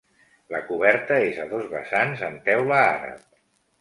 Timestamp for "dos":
1.53-1.67